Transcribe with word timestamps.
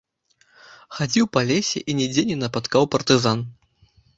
Хадзіў 0.99 1.29
па 1.37 1.43
лесе 1.51 1.79
і 1.81 1.91
нідзе 1.99 2.21
не 2.33 2.37
напаткаў 2.45 2.83
партызан. 2.97 3.49